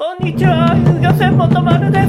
[0.00, 2.00] こんにちは、遊漁船元丸で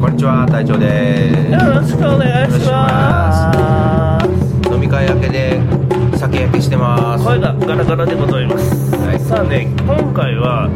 [0.00, 4.28] こんにちは、隊長でよろしくお願いします。
[4.66, 4.72] す。
[4.72, 5.60] 飲み会明けで
[6.16, 7.24] 酒焼けしてます。
[7.26, 8.96] 声がガラガラでございます。
[8.96, 10.70] はいさあね、今回は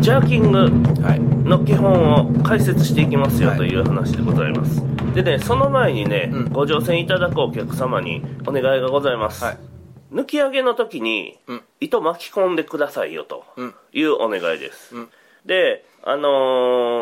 [0.00, 0.58] ジャーキング
[1.06, 1.20] はい。
[1.20, 4.82] の基本を解説していきますよはいという話でございます。
[5.14, 9.44] でね、その前にね、うんご乗船いただくお客様にお願いがございます。
[9.44, 9.71] はい。
[10.12, 13.74] 抜き上げの時にうん糸巻き込んでくださいよとうん。
[13.92, 14.94] いうお願いです。
[14.94, 15.08] うん。
[15.46, 16.28] で、あの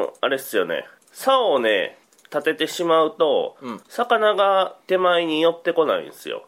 [0.06, 1.98] ーあれっすよね、竿をね、
[2.32, 6.44] 立ててしまうと、うん魚が手前に寄ってこないんですよ。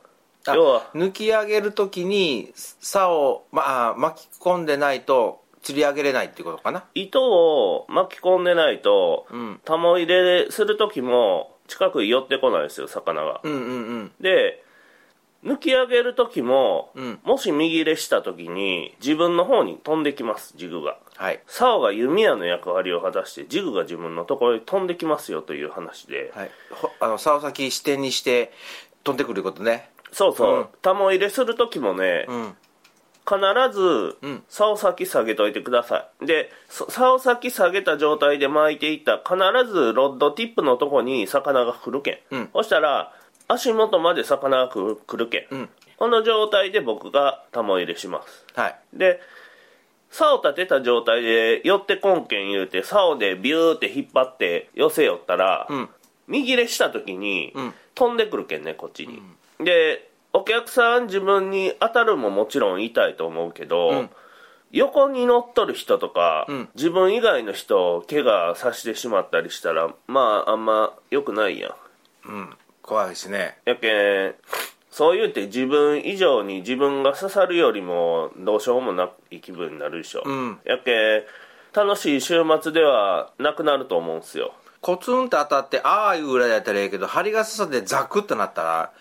[0.46, 6.84] あ要は、抜き上げるときに、竿を、まあ、巻き込んでないと、釣り上げれないってことかな？
[6.94, 9.60] 糸を巻き込んでないと、うん。
[9.64, 13.41] タモ入れする時も近くに寄ってこないんですよ、魚が。
[13.44, 13.64] うんうんう
[13.98, 14.12] ん。
[14.20, 14.64] で、
[15.45, 20.98] 抜き上げる時も、うんもし右入れした時に自分の方に飛んできます、ジグが。
[21.16, 21.41] はい。
[21.46, 26.50] 竿が弓矢の役割を果たしてジグが自分のところに飛んできますよという話で、はい。
[26.70, 28.53] ほあの、竿先支点にして、
[29.05, 29.91] 飛んでくることね。
[30.12, 32.56] そうそう、うんタモ入れする時もね、うん。
[33.25, 33.38] 必
[33.72, 43.12] ずうん竿先下げといてくださいでそ竿先下げた状態で巻いていったら必ずロッドティップのとこに魚が来るけん、うんそしたら
[43.53, 45.69] 足元まで魚が来るけん、うん。
[45.97, 48.78] この状態で僕がタモ入れしますはい。
[48.92, 49.20] で
[50.11, 55.89] 竿立てた状態で寄ってこんけん言うて竿でビューって引っ張って寄せよったら、うん。
[56.28, 59.20] 右入れした時に、うん飛んでくるけんねこっちに、
[59.62, 64.11] でお客さん自分に当たるももちろん痛いと思うけど、うん
[64.70, 71.77] 横に乗っとる人とか、うん自分以外の人を怪我させてしまったりしたらまああんま良くないや
[72.27, 72.56] んうん。
[72.83, 73.58] 怖いですね。
[73.64, 74.34] やけん
[74.91, 80.58] そう言うて自分以上に自分が刺さるよりもどうしようもない気分になるでしょ、うん。
[80.64, 81.22] やけん
[81.75, 84.53] 楽しい週末ではなくなると思うんですよ。
[84.83, 88.93] コツンって当たって、ああいうぐらいだったらいいけど、針が刺さってザクってなったら、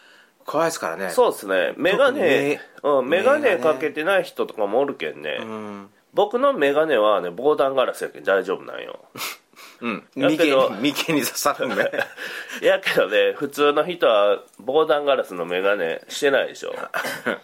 [0.46, 1.10] 怖いですからね。
[1.10, 1.74] そうですね。
[1.76, 5.90] メガネ特にうん、メガネメガネかけてない人とかもおるけんね、うん。
[6.14, 9.00] 僕のメガネはね防弾ガラスやけん大丈夫なんよ
[9.82, 10.04] うん。
[10.16, 11.92] やけど眉間に刺さるんで。
[12.62, 16.76] やけどね普通の人は防弾ガラスのメガネしてないでしょ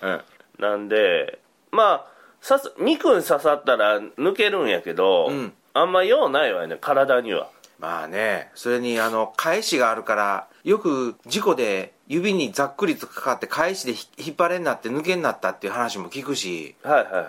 [0.01, 0.21] うん。
[0.59, 1.39] なんで
[1.71, 7.49] まあ刺す肉に刺さったら抜けるんやけど、うんあんま用ないわよね体には
[7.79, 17.25] まあね、それにあの、返しがあるから、よく事故で指にざっくりとかかって返しでひ引っ張れになって抜けになったっていう話も聞くし、はいはいはい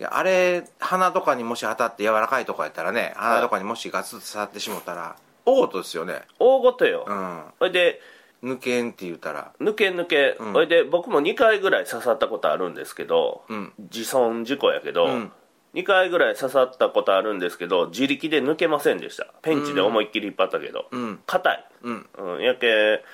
[0.00, 6.22] いやあれ、鼻とかにもし当たって柔らかいとこやったらね、鼻とかにもしガツッと刺さってしもたら、大事ですよね。
[6.38, 7.42] 大ごとよ、うん。
[7.58, 8.00] それで
[8.42, 9.52] 抜けんって言うたら。
[9.60, 13.72] 抜け抜け、うんそれで僕も2回ぐらい刺さったことあるんですけど、うん。
[13.78, 15.32] 自損事故やけど、うん
[15.74, 21.20] 2回ぐらい刺さったことあるんですけど自力で抜けませんでしたペンチで思いっきり引っ張ったけどうん。
[21.26, 22.06] 硬、い、うん。
[22.18, 23.04] うん、やけ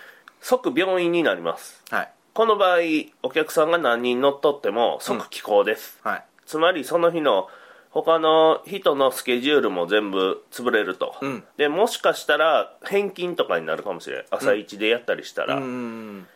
[0.41, 2.13] 即病院になりますはい。
[2.33, 2.79] この場合
[3.23, 6.25] お客さんが何人乗っ取っても即帰港です、はい。
[6.47, 7.49] つまりその日の
[7.91, 11.45] 他の人のスケジュールも全部潰れると、うん。
[11.57, 14.25] でもしかしたら返金とかになるかもしれん。
[14.31, 16.27] 朝一でやったりしたら、うん。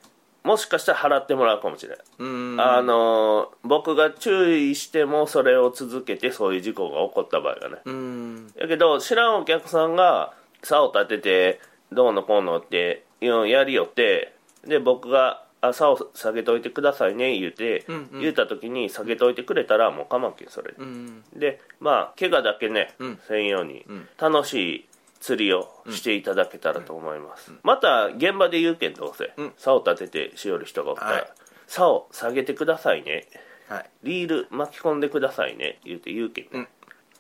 [0.43, 1.99] もしかしたら払ってもらうかもしれん。
[2.19, 2.61] うん。
[2.61, 7.77] あの僕が注意してもそれを続けてそういう事故が起こった場合がね。
[7.85, 8.53] うん。
[8.57, 10.33] やけど知らんお客さんが
[10.63, 11.61] 竿を立てて
[11.93, 14.35] どうのこうのってやりよって
[14.67, 18.21] で僕があ竿下げといてくださいね言うて、うんうん。
[18.21, 21.23] 言った時に下げといてくれたらもう構わんけんそれで、うん。
[21.37, 23.19] でまあ怪我だけね、うん。
[23.29, 24.09] せんように、ん。
[24.19, 24.89] 楽しい
[25.21, 29.53] 釣りをしていただけたらと思います、また現場で言うけんどうせ、うん。
[29.59, 31.27] 竿立ててしよる人がおったら、はい
[31.67, 33.29] 竿下げてくださいね
[33.69, 33.91] はい。
[34.03, 36.69] リール巻き込んでくださいね言うて言うけん、うん。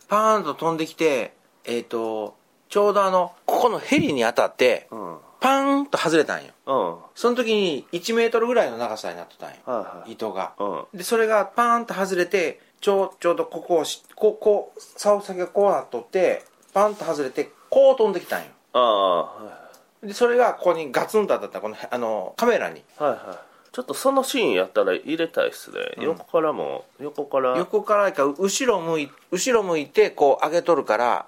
[0.08, 1.34] パーンと飛んできて、
[1.64, 2.36] えっ、と、
[2.68, 6.52] ちょうどあの、ここのヘリに当たって、うんパーンと外れたんよ。
[6.66, 9.56] うんその時に1メートルぐらいの長さになってたんよ。
[9.64, 10.52] はいはい糸が。
[10.58, 18.46] うんで、それがパーンと外れて、ちょう、ちょうどここをし、こう、こう、竿先がこうなっとって、パンと外れて、こう飛んできたんよ。
[18.72, 19.60] ああは
[20.02, 22.82] いで、それがここにガツンと当たった、この、あの、カメラに。
[22.96, 31.26] はいはいちょっとそのシーンやったら入れたいっすね、うん横からも横から横からか、後ろ向い、後ろ向いて、こう上げとるから、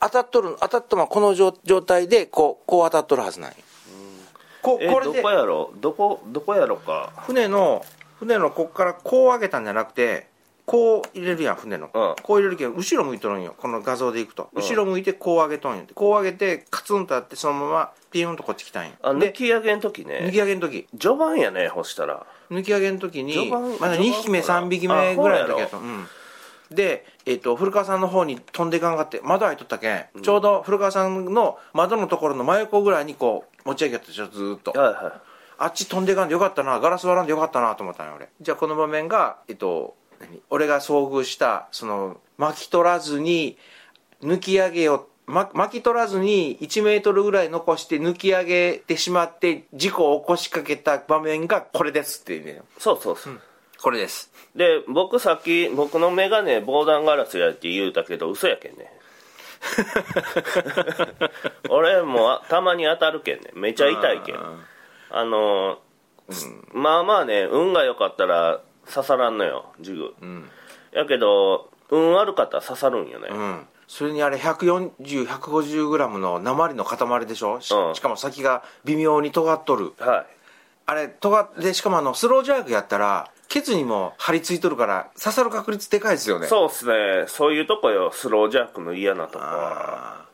[0.00, 3.56] 当たっとる、当たったままこの状状態で、こう、こう当たっとるはずなんよ。
[4.62, 5.16] こえこれで。
[5.18, 5.72] どこやろ？
[5.76, 7.12] どこどこやろか。
[7.26, 7.84] 船の
[8.18, 10.26] 船のこっからこう上げたんじゃなくて
[10.66, 12.14] こう入れるやん船の、うん。
[12.22, 13.54] こう入れるけど後ろ向いとるんよ。
[13.56, 14.62] この画像でいくと、うん。
[14.62, 18.92] 後ろ向いてこう上げとんよこう上げてカツンとあってそのままピヨンとこっち来たんよ。
[19.02, 20.86] あ抜でき上げの時抜ねき上げの時。
[20.98, 22.26] 序盤やねほしたら。
[22.50, 26.06] 抜き上げの時に序盤まだ2匹目序盤3匹目ぐらいの時やと、うん、
[26.70, 34.72] で、えっと古川さんの方に飛んでいかんかって窓開いとったけん、ちょうど古川さんの窓のところの真横ぐらいにこう持ち上げたでしょずーっと。
[34.72, 35.20] はいは
[35.60, 38.28] あっち飛んでいかんでよかったなガラス割らんでよかったなと思ったんよ俺。
[38.40, 43.58] じゃあこの場面がえっと何俺が遭遇したその巻き取らずに
[44.22, 52.52] 抜き上げよま巻き取らずに1メートルぐらい残して抜き上げてしまって事故を起こしかけた場面がこれですっていうね。
[52.52, 53.40] いそうそうそう、
[53.80, 54.32] これです。
[54.54, 58.92] で僕さっき僕の眼鏡防弾ガラスやって言うたけど嘘やけんね。
[61.70, 63.50] 俺もあたまに当たるけんね。
[63.54, 64.36] めちゃ痛いけん。
[65.10, 65.78] あの
[66.72, 68.60] まあまあね運が良かったら
[68.92, 70.14] 刺さらんのよジグ、
[70.92, 73.66] やけど運悪かったら刺さるんよね、うん。
[73.86, 77.60] それにあれ140150グラムの鉛の塊でしょ？
[77.60, 77.94] し,、うん。
[77.94, 79.92] しかも先が微妙に尖っとる。
[79.98, 80.26] はい。
[80.86, 86.46] あれ尖ってしかもあのスロージャークやったらケツにも張り付いとるから刺さる確率でかいですよね。
[86.46, 87.24] そうっすね。
[87.28, 88.10] そういうとこよ。
[88.12, 89.44] スロージャークの嫌なとこ。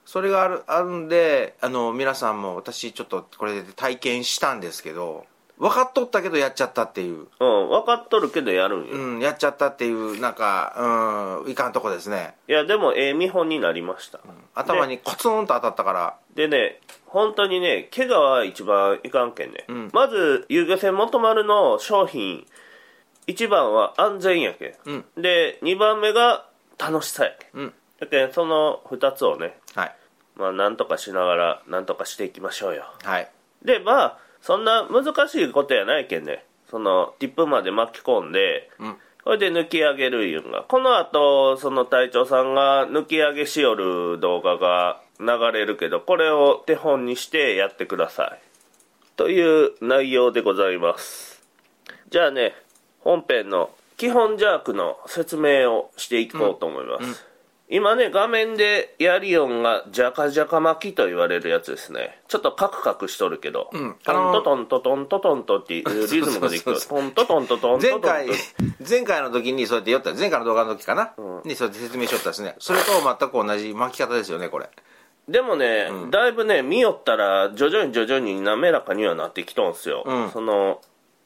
[0.04, 5.24] それがあるあるんであの皆さんも私ちょっとこれで体験したんですけど
[5.58, 12.34] 分かっとったけどやっちゃったっていう、うん分かっとるけどやるんよ、うん、やっちゃったっていうなんかうんいかんとこですね。
[12.48, 14.20] いやでもええ見本になりました、
[14.54, 16.16] 頭にコツンと当たったから。
[16.34, 19.90] でね本当にね怪我は一番いかんけんね、ん。
[19.92, 22.46] まず遊漁船元丸の商品
[23.26, 25.22] 一番は安全やけん、うん。
[25.22, 26.46] で2番目が
[26.78, 27.60] 楽しさやけん。
[27.60, 27.74] うん。
[28.00, 29.96] だけんその2つをねはい。
[30.36, 32.84] まあなんとかしながらなんとかしていきましょうよ。
[33.02, 33.30] はい。
[33.64, 36.44] でまあそんな難しいことやないけんね。
[36.70, 38.96] そのティップまで巻き込んで、うん。
[39.22, 40.64] それで抜き上げるいうんが。
[40.64, 48.38] この後その隊長さんが抜き上げしよる動画が流れるけどこれを手本にしてやってください。
[49.16, 51.42] という内容でございます。
[52.10, 52.54] じゃあね
[53.04, 57.24] 本編の基本ジャークの説明をしていこうと思います、
[57.68, 62.18] 今ね画面でヤリオンがジャカジャカ巻きと言われるやつですね。
[62.28, 63.96] ちょっとカクカクしとるけど、ん。
[64.04, 68.26] トントトントトントトントっていうリズムができてるトントトントトント前回
[68.88, 71.12] 前回の時にそうやって言った前回の動画の時かな、
[71.44, 72.56] にそうやって説明しとったですね。
[72.58, 74.68] それと全く同じ巻き方ですよねこれ。
[75.28, 80.30] でもね、だいぶね見よったら徐々に徐々に滑らかにはなってきとんすよ、うん。
[80.32, 80.80] その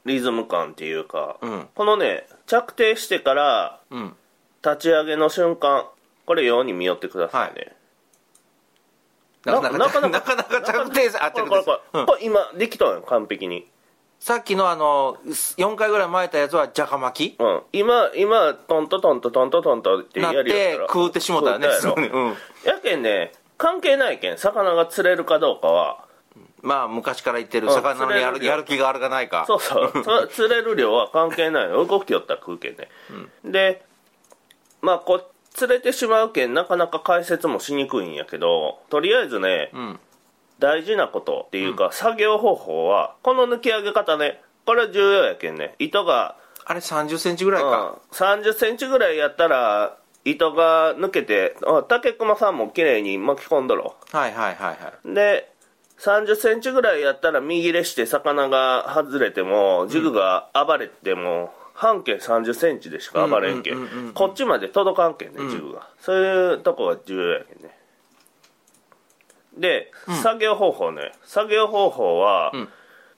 [0.04, 1.68] リズム感っていうか、うん。
[1.74, 4.16] このね着底してからうん。
[4.64, 5.86] 立ち上げの瞬間
[6.26, 7.72] これように見よってくださいね、
[9.44, 12.06] なかなかなかな なかなか着底さあ着これこれこれ、うん。
[12.06, 13.68] これ今できたんよ完璧に。
[14.20, 17.40] さっきのあの4回ぐらい巻いたやつはジャカ巻き？
[17.40, 17.62] うん。
[17.72, 21.94] 今今トントトントトントトントってやりよったらて食うてしもたよねやろ。
[21.96, 22.36] うん。
[22.64, 26.04] やけんね関係ないけん魚が釣れるかどうかは
[26.62, 27.74] まあ昔から言ってるうん。
[27.74, 29.44] 魚のやるやる気があるかないか。
[29.46, 29.92] そうそう。
[30.04, 31.70] そ釣れる量は関係ない。
[31.70, 32.88] よ動きよったら食うけんね、
[33.44, 33.82] で
[34.80, 40.00] まあこう釣れてしまうけんなかなか解説もしにくいんやけどとりあえずね、ん。
[40.58, 45.74] 大事なことっていうか、作業方法はこの抜き上げ方ねこれは重要やけんね。
[45.78, 53.96] 糸があれ3 0ンチぐらいか、うん、3 0ンチぐらいやったら糸が抜けてあ竹熊さんも綺麗に巻き込んどろ。
[54.12, 55.14] はいはいはいはい。
[55.14, 55.50] で
[55.98, 65.88] 3 0ンチぐらいやったら右入れして魚が外れてもジグが暴れても、半径3 0ンチでしか暴れんけん,、こっちまで届かんけんね、ジグが。
[66.00, 67.78] そういうとこが重要やけんね。
[69.56, 71.12] で、作業方法ね。
[71.24, 72.68] 作業方法は、ん。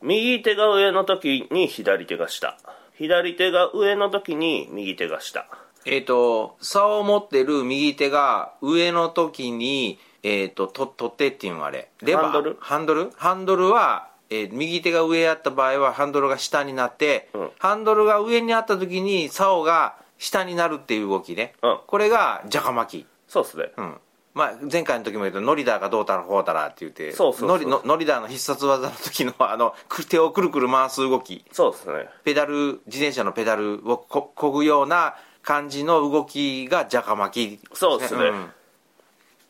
[0.03, 2.57] 右手が上の時に左手が下。
[2.95, 5.47] 左手が上の時に右手が下。
[5.87, 11.91] えっ、と竿を持ってる右手が上の時にえっ、とと取ってっていうのはあれ。
[12.03, 12.57] レバーハンドル？
[12.61, 13.11] ハンドル？
[13.17, 17.51] ハンドルは、えー右手が上やった場合はハンドルが下になって、うん。
[17.59, 21.79] ハンドルが上にあった時に竿が下になるっていう動きね、うん。
[21.87, 23.07] これがジャカ巻き。
[23.27, 23.73] そうっすね。
[23.77, 23.97] うん。
[24.33, 27.49] まあ、前回の時も言うとノリダーがどうたらこうたらって言ってそうそうそう。
[27.49, 31.45] ノリのノリダーの必殺技の時のあのく手をくるくる回す動き。
[31.51, 32.09] そうっすね。
[32.23, 38.31] ペダル自転車のペダルをこ漕ぐような感じの動きがジャカ巻き、そうっすね。
[38.31, 38.51] ん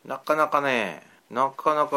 [0.05, 1.91] なかなかねなかなか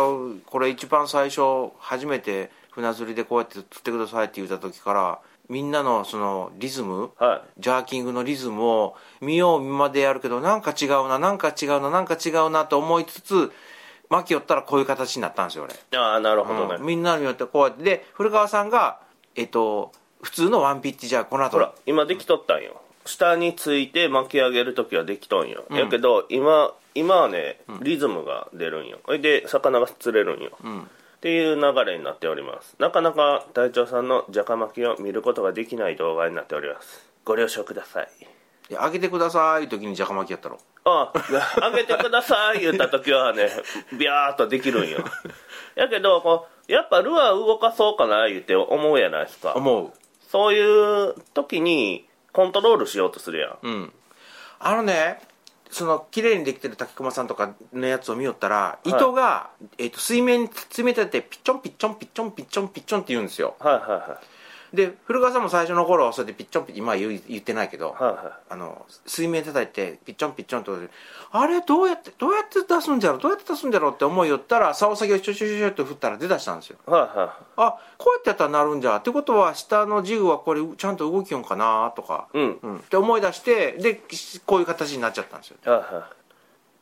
[0.45, 5.19] これ一番最初初めて船釣りでこうやって釣ってくださいって言った時から
[5.50, 13.51] みんなのそのリズムはジャーキングのリズムを見よう見までやるけどなんか違うななんか違うななんか違うなと思いつつ
[14.10, 16.86] 巻き寄ったらこういう形になったんですよ俺、いああなるほどね、うん。
[16.86, 17.83] みんなによってこうやって。
[17.83, 19.00] で古川さんが
[19.36, 19.91] えっと
[20.22, 21.57] 普通のワンピッチじゃあこの後。
[21.57, 22.81] ほら今できとったんよ。
[23.05, 25.75] 下について巻き上げる時はできとんよ、ん。
[25.75, 29.00] やけど今今はねリズムが出るんよ。
[29.05, 30.81] それで魚が釣れるんよ、ん。
[30.81, 30.85] っ
[31.21, 32.75] ていう流れになっております。
[32.79, 37.09] なかなか隊長さんのジャカ巻きを見ることができない動画になっております。
[37.23, 38.09] ご了承ください。
[38.69, 40.57] いやあげてください時にじゃか巻きやったろ。
[40.85, 41.12] あ
[41.62, 43.50] あげてください言った時はね
[43.97, 45.00] ビャーっとできるんよ。
[45.75, 49.53] やけどこうやっぱルアー動かそうかな言って思うやないですか。
[49.55, 49.91] 思う。
[50.29, 53.57] そういう時にコントロールしようとするやん。
[53.62, 53.93] うん。
[54.59, 55.21] あのね
[55.74, 63.56] その綺麗にできてる竹熊さんとかのやつを見よったら、糸が、えっと水面に詰めててピッチョンピッチョンピッチョンピッチョンピッチョンって言うんですよ。
[63.60, 64.22] はいはいは
[64.74, 68.13] で古川さんも最初の頃はそれでピッチョンピッ今は言ってないけど、いはい。
[68.15, 70.89] はあの水面叩いてピッチョンピッチョンって
[71.32, 76.77] あれどうやってどうやって出すんじゃろうどうやって出すんじゃろうって思いよったら竿先をちょちょちょちょって振ったら出だしたんですよ。
[76.88, 82.60] いはいはあこうやってやったらなるんじゃってことは下のジグはこれちゃんと動きよんかなとか、いうん。
[82.63, 84.01] うん、って思い出してで
[84.48, 85.58] こういう形になっちゃったんですよ。
[85.65, 86.10] はいは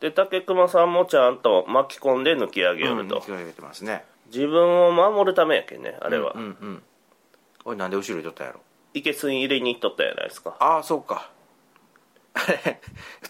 [0.00, 4.04] で竹熊さんもちゃんと巻き込んで抜き上げよると、うん気を上げてますね。
[4.32, 6.82] 自分を守るためやけんねあれは、うんうん
[7.64, 8.60] おいなんで後ろに取ったんやろ？
[8.94, 10.56] いけすに入れに行っとったやないですか。
[10.60, 11.30] ああそうか。
[12.34, 12.80] あ れ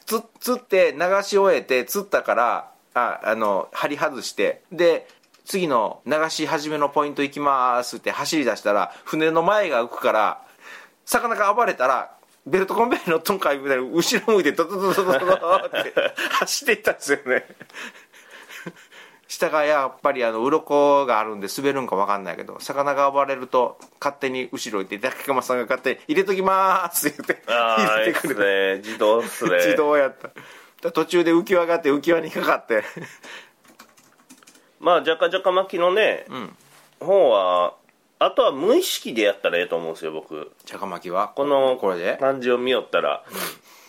[0.07, 5.09] つ釣って流し終えて釣ったからああの針外してで
[5.45, 10.43] 次の流し始めのポイント行きますって走り出したら船の前が浮くから
[11.05, 12.15] 魚が暴れたら
[12.47, 15.95] ベルトコンベヤーのトンカイみたいに後ろ向いてドドドドドドドって
[16.39, 17.47] 走っていったんですよね
[19.33, 28.77] 下がやっぱりあの鱗があるんで滑るんか分かんないけど魚が暴れると勝手に後ろ行って竹熊さんが勝手に「入れときます」って言って入れてくるね。
[28.85, 29.57] 自動っすね。
[29.65, 30.29] 自動やった。
[30.83, 32.85] だ途中で浮き輪があって浮き輪にかかって。
[34.81, 36.55] まあじゃかじゃか巻きのね、ん。
[37.01, 37.75] 方は
[38.19, 40.53] あとは無意識でやったらええと思うんですよ僕。
[40.67, 41.29] 茶か巻きは？
[41.29, 42.19] このこれで？
[42.19, 43.25] 感じを見よったら、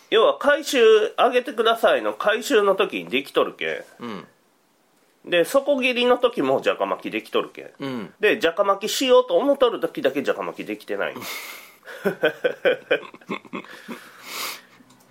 [0.09, 0.79] 要は回収
[1.17, 4.27] 上げてくださいの回収の時にできとるけうんん
[5.25, 7.71] で底切りの時もじゃか巻きできとるけん。
[7.79, 8.13] うん。
[8.19, 11.15] でじゃか巻きしようと思っとる時だけじゃか巻きできてない。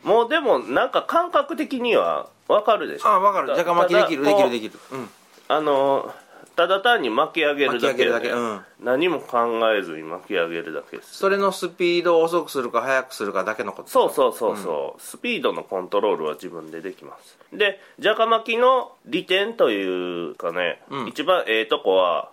[0.05, 3.09] もうでもなんか感覚的には分かるでしょ。
[3.09, 3.49] あ分かる。
[3.49, 4.79] た茶か巻きできるできるできる。
[4.93, 5.09] うん。
[5.49, 6.13] あの
[6.55, 8.61] ただ単に巻き上げるだけ,、巻き上げるだけうん。
[8.81, 11.15] 何も考えずに巻き上げるだけです。
[11.17, 13.89] それのスピードを遅くするか速くするかだけのこと。
[13.89, 17.39] そうそうそうそう、スピードのコントロールは自分でできます。
[17.53, 21.09] でじゃか巻きの利点というかね、うん。
[21.09, 22.31] 一番ええとこは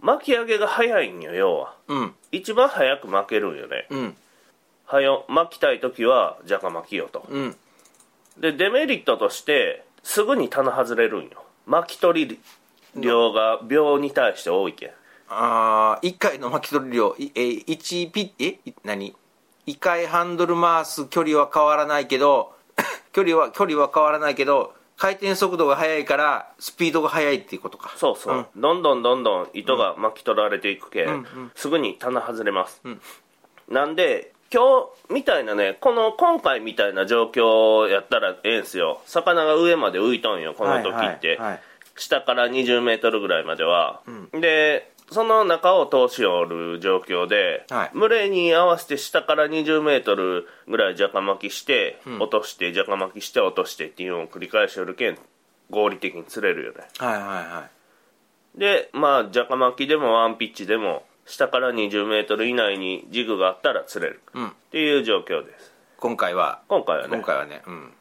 [0.00, 1.74] 巻き上げが早いんよ要は。
[1.88, 2.14] うん。
[2.32, 3.86] 一番早く巻けるんよね。
[3.90, 4.16] うん。
[4.86, 7.24] はよ巻きたい時はじゃか巻きよと。
[7.28, 7.56] うん。
[8.36, 11.44] でデメリットとしてすぐに棚外れるんよ。
[11.66, 12.38] 巻き取り
[12.96, 14.90] 量が秒に対して多いけん。
[15.28, 17.14] ああ1回の巻き取り量。
[17.18, 19.14] いえ1ピッえい何
[19.66, 22.52] ？1回ハンドル回す距離は変わらないけど
[23.12, 27.92] 距離は距離は変わらないけど回転速度が速いからスピードが速いっていうことか。
[27.96, 32.80] そうそう、どんどんどんどん糸が巻き取られていくけん、すぐに棚外れます、
[33.68, 39.00] なんで今日みたいなねこの今回みたいな状況やったらええんすよ。
[39.06, 41.60] 魚が上まで浮いとんよこの時って、はいはいはい
[41.96, 47.98] 下から2 0ルぐらいまでは、でその中を通しおる状況で、はい。
[47.98, 55.18] 群れに合わせて下から2 0ルぐらいじゃか巻きして、落としてじゃか巻きして落としてっていうのを繰り返しおるけん
[55.70, 56.78] 合理的に釣れるよね。
[56.98, 57.68] はいはいは
[58.56, 58.58] い。
[58.58, 64.22] でまあじゃか巻きでもワンピッチでも下から2 0ル以内にジグがあったら釣れる。
[64.34, 64.48] うん。
[64.48, 65.72] っていう状況です。
[65.98, 66.60] 今回は。
[66.68, 67.16] 今回はね。
[67.16, 67.62] 今回はね。
[67.66, 67.92] うん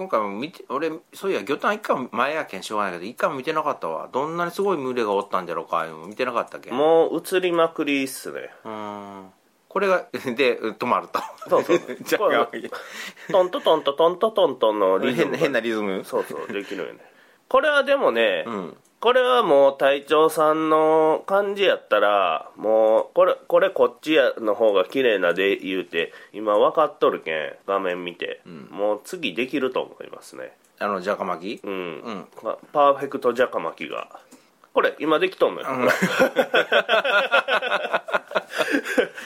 [0.00, 4.08] 今回も見て俺そういや魚探一回も前やけんしょうがないけど一回も見てなかったわ。
[4.10, 8.48] どんなにすごい群れがおったんじゃろうかいうの見てなかったっけうもう映りまくりっすね。
[8.64, 9.30] ーん。
[9.68, 11.20] これが で止まると。
[11.50, 11.80] そうそう。
[12.02, 12.48] じゃあ
[13.30, 17.00] トントトントトントトントンのリズムが変な変なリズムそうそうできるよね
[17.50, 30.52] これはでもね、うんこれはもう隊長さんの感じやったらもうこれこれこっちやの方が綺麗なで言うて今分かっとるけん画面見て、もう次できると思いますね。
[30.78, 31.66] あのじゃか巻き？
[31.66, 32.28] うん、ん。
[32.42, 34.20] パパーフェクトジャカ巻きが。
[34.72, 35.66] これ今できとんのよ、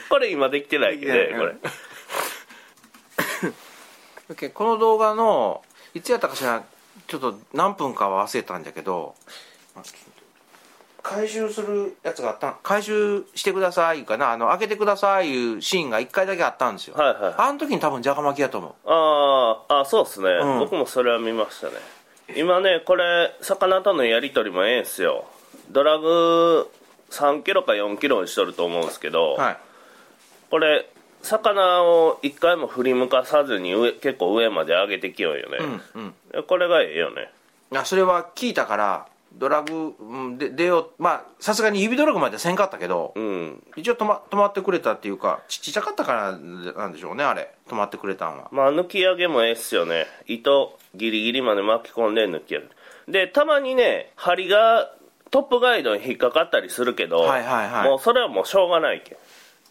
[0.09, 1.45] これ今できてないけどねうんこ
[4.29, 4.35] れ。
[4.35, 5.63] けこの動画の
[5.93, 6.63] いつやったかしら
[7.07, 9.13] ちょっと何分かは忘れたんだけど
[11.03, 14.31] 回収するやつがあった回収してくださいかな？
[14.31, 17.33] あの開けてくださいいうシーンが1回だけあったんですよ、はいはい。
[17.37, 18.73] あの時に多分じゃが巻きやと思う。
[18.85, 20.59] あーあそうっすね、うん。
[20.59, 21.73] 僕もそれは見ましたね。
[22.35, 25.25] 今ねこれ魚とのやり取りもええんすよ。
[25.69, 26.71] ドラグ
[27.11, 29.57] 3キロか4キロにしとると思うんですけど、はい。
[30.49, 30.89] これ
[31.21, 35.57] 魚を一回も振り向かさずに上結構上まで上げてきようよね、
[35.93, 36.43] うんうん。
[36.43, 37.29] これがええよね。
[37.75, 43.63] あそれは聞いたからドラグ、うん、で出ようまあさすがに指ドラグまではせんかったけど、うん。
[43.75, 46.37] 一応止ま止まってくれたっていうかちちっちゃかったから
[46.73, 47.53] なんでしょうねあれ。
[47.67, 48.49] 止まってくれたんは。
[48.51, 50.07] まあ抜き上げもええっすよね。
[50.27, 52.65] 糸ギリギリまで巻き込んで抜き上げ。
[52.65, 52.71] る
[53.07, 54.91] でたまにね針が
[55.31, 57.89] トップガイドに引っかかったりするけど、はいはいはい。
[57.89, 59.17] もうそれはもうしょうがないけん。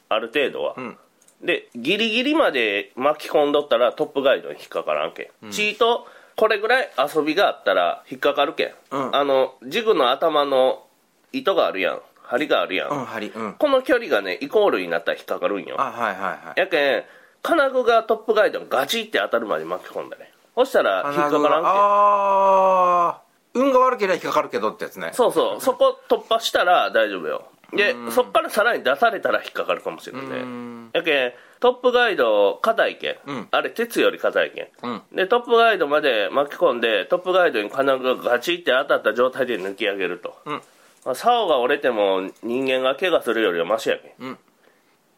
[0.08, 0.98] ある程度は、ん。
[1.42, 6.06] でギリギリまで巻き込んどったらトップガイドに引っかからんけん、チート
[6.36, 9.16] これぐらい遊びがあったら引っかかるけん、うん。
[9.16, 10.84] あのジグの頭の
[11.32, 12.00] 糸があるやん。
[12.22, 13.28] 針があるやん、うん針。
[13.28, 13.54] うん。
[13.54, 15.80] この距離がねイコールになったら引っかかるんよ。
[15.80, 16.60] あはいはいはい。
[16.60, 17.04] やけん
[17.42, 20.32] 金具がトップガイドにガチって当たるまで巻き込んだね。
[20.54, 21.48] そしたら引っかからんけん。
[21.48, 23.20] ああ
[23.52, 25.10] 運が悪ければ引っかかるけどってやつね。
[25.12, 25.60] そうそう。
[25.60, 30.90] そこ突破したら大丈夫よでそっからさらに出されたら引っかかるかもしれないん。
[30.92, 33.48] やけんトップガイド硬いけん、うん。
[33.50, 35.02] あれ鉄より硬いけんうん。
[35.16, 40.62] でトップガイドまで巻き込んでトップガイドに金具がガチって当たった状態で抜き上げると、うん。
[41.04, 44.38] まあ、竿が折れても人間が怪我するよりはマシやけん、うん。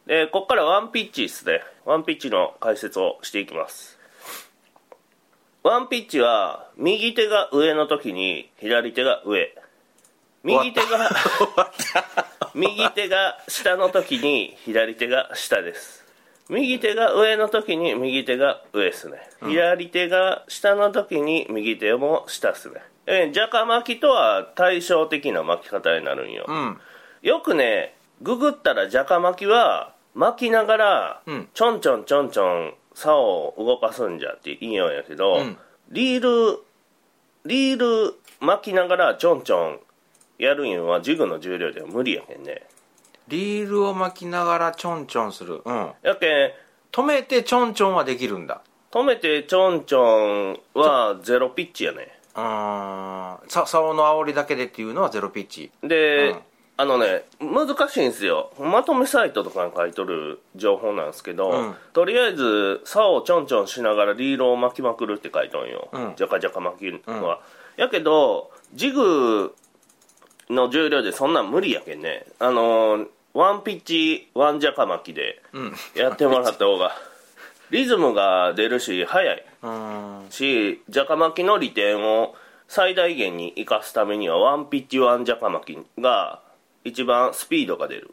[0.05, 1.61] でこっからワンピッチですね。
[1.85, 3.97] ワンピッチの解説をしていきます。
[5.63, 9.53] ワンピッチは右手が上の時に左手が上。
[10.43, 11.09] 右手が
[12.57, 16.03] 右手が下の時に左手が下です。
[16.49, 22.81] 右手が上の時に右手が上ですね、左手が下の時に右手も下ですね。
[23.05, 26.77] えージャカ巻きとは対照的な巻き方になるんよ、うん。
[27.21, 31.49] よくねググったらジャカ巻きは巻きながら、うん。
[31.53, 35.57] ちょんちょんちょんちょん竿を動かすんじゃって言いようんやけど、うん。
[35.89, 36.59] リール
[37.45, 39.79] リール巻きながらちょんちょん
[40.37, 42.63] やるんはジグの重量では無理やけんね。
[43.27, 45.61] リールを巻きながらちょんちょんする。
[45.65, 45.91] うん。
[46.03, 46.51] やけん
[46.91, 48.61] 止めてちょんちょんはできるんだ。
[48.91, 52.19] 止めてちょんちょんはゼロピッチやね。
[52.35, 53.45] うー。
[53.45, 55.71] んさ竿の煽りだけでっていうのはゼロピッチ。
[55.83, 56.39] で、うん。
[56.79, 58.51] あのね難しいんですよ。
[58.59, 61.75] まとめサイトとかに書いとる情報なんですけど、うん。
[61.93, 66.13] とりあえず竿をちょんちょんしながらリールを巻きまくるって書いとんよ、うん。
[66.15, 67.41] ジャカジャカ巻きは、
[67.77, 69.55] やけどジグ
[70.49, 72.25] の重量でそんなん無理やけんね。
[72.39, 75.73] あのーワンピッチワンジャカ巻きでうん。
[75.95, 76.97] やってもらった方が
[77.69, 79.43] リズムが出るし速い。
[80.31, 82.33] しジャカ巻きの利点を
[82.67, 86.41] 最大限に生かすためにはワンピッチワンジャカ巻きが
[86.83, 88.11] 一番スピードが出る。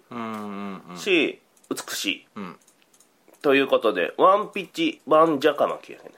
[0.96, 2.56] し、美しい、ん。
[3.40, 6.10] ということでワンピッチワンジャカ巻きやね。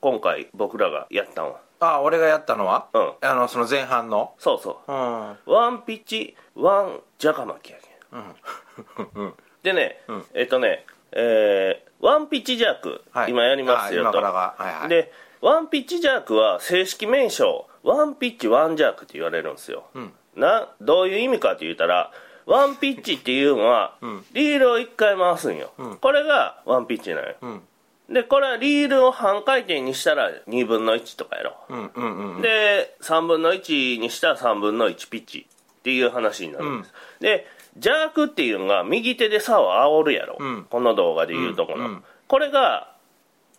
[0.00, 2.88] 今回僕らがやったんはあ俺がやったのは？
[2.92, 3.12] うん。
[3.22, 4.34] あのその前半の？
[4.38, 4.92] そうそう。
[4.92, 5.30] ん。
[5.32, 9.22] うワンピッチワンジャカ巻きやけん。
[9.22, 9.34] うん。
[9.62, 10.24] でね、ん。
[10.34, 13.30] えっとねえーワンピッチジャーク、はい。
[13.30, 14.08] 今やりますよと。
[14.08, 14.88] あ今からがはいはい。
[14.88, 20.12] でワンピッチジャークは正式名称ワンピッチワンジャークって言われるんですよ、ん。
[20.34, 22.10] などういう意味かって言ったら
[22.46, 24.24] ワンピッチっていうのは、ん。
[24.32, 25.96] リールを1回回すんよ、ん。
[25.96, 27.62] これがワンピッチなんよ、うん
[28.10, 37.46] でこれはリールを半回転にしたら2分の1とかやろ、うんうんうんで3分の1にしたら3分の1ピッチっていう話になるんです、で
[37.76, 40.66] ジャークっていうのが右手で竿を煽るやろ、うん。
[40.68, 42.04] この動画で言うとこの、うんうん。
[42.26, 42.92] これが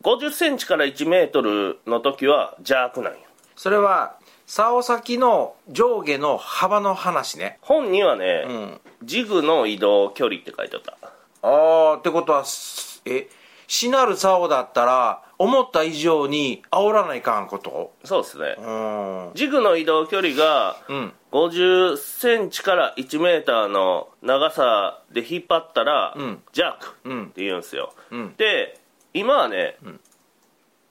[0.03, 3.19] 5 0センチから1メートルの時はジャークなんよ
[3.55, 7.57] それは竿先の上下の幅の話ね。
[7.61, 8.81] 本にはね、うん。
[9.03, 10.97] ジグの移動距離って書いてあった。
[11.43, 13.29] ああってことはすえ
[13.71, 17.93] しなる竿だったら思った以上に煽らないかんこと。
[18.03, 19.31] そうですね、うん。
[19.33, 21.13] ジグの移動距離がうん。
[21.31, 26.41] 50センチから1メーターの長さで引っ張ったら、うん。
[26.51, 27.23] ジャークうん。
[27.27, 28.35] って言うんですよ、うん。
[28.35, 28.77] で
[29.13, 29.77] 今はね、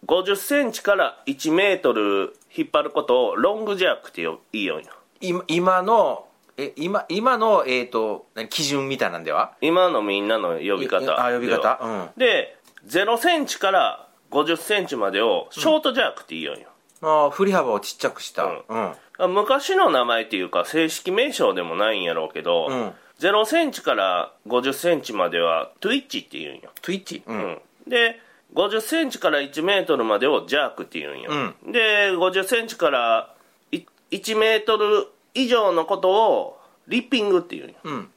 [0.06, 4.86] 50センチから1メートル引っ張ることをロングジャークってよいいよんよ。
[5.20, 9.52] 今今のえ今今のえっ、と何基準みたいなんでは？
[9.60, 11.78] 今のみんなの呼び方あ呼び方？
[11.82, 12.08] うん。
[12.18, 16.68] で0センチから50センチまでをショートジャークっていいよんよ、
[17.02, 18.44] あー振り幅をちっちゃくした。
[18.44, 18.92] うん。
[19.18, 19.34] うん。
[19.34, 22.92] 昔の名前っていうか正式名称でもないんやろうけど、うん。
[23.20, 28.18] 0センチから50センチまではトゥイッチって言うんよ、トゥイッチううんん、で
[28.54, 31.30] 50センチから1メートルまでをジャークって言うんよ、
[31.68, 33.34] うで50センチから
[33.72, 37.76] い1メートル以上のことをリッピングって言うんよ。
[37.84, 38.08] うん。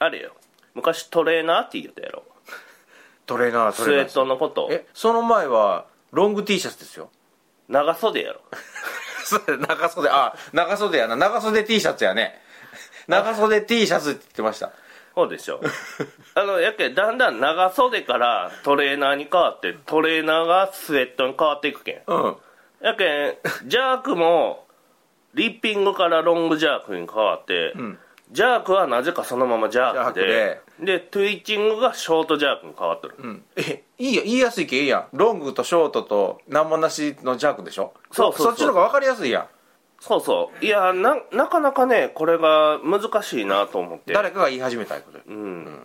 [0.00, 0.32] あれよ。
[0.74, 2.24] 昔トレーナーって言うたやろ
[3.30, 4.66] トレーナートスウェットのこと？
[4.72, 7.10] えその前はロング T シャツですよ。
[7.68, 8.40] 長袖やろ。
[9.68, 10.08] 長袖。
[10.10, 11.14] あ長袖やな。
[11.14, 12.42] 長袖 T シャツやね。
[13.06, 14.72] 長袖 T シャツって言ってました。
[15.14, 15.60] そうでしょ。
[16.34, 22.02] あのやけだんだん長袖からトレーナーに変わってトレーナーがスウェットに変わっていくけん。
[22.08, 22.36] うん。
[22.80, 24.66] やけんジャークも
[25.34, 27.74] リッピングからロングジャークに変わって、
[28.32, 33.44] ジャークはなぜかそのままジャークででトゥイッチングがショートジャークに変わってる、うん。
[33.56, 35.08] えいいよ言いやすいけいいやん。
[35.12, 37.92] ロングとショートと何もなしのジャークでしょ？
[38.10, 38.46] そうそうそう。
[38.48, 39.46] そっちの方が分かりやすいやん。
[40.00, 40.64] そうそう。
[40.64, 44.14] いやななかなかねこれが難しいなと思って。
[44.14, 45.80] 誰かが言い始めたいことうん、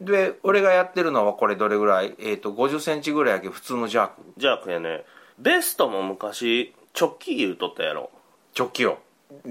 [0.00, 2.14] で俺がやってるのはこれどれぐらい？
[2.18, 4.22] えっ、と5 0センチぐらいやけど普通のジャーク。
[4.36, 5.04] ジャークやね。
[5.38, 8.10] ベストも昔直帰言うとったやろ。
[8.56, 8.98] 直帰よ。